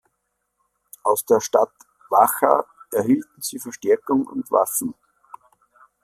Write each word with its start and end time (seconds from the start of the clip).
Aus 1.03 1.23
der 1.25 1.39
Stadt 1.41 1.69
Vacha 2.09 2.65
erhielten 2.91 3.39
sie 3.39 3.59
Verstärkung 3.59 4.25
und 4.25 4.49
Waffen. 4.49 4.95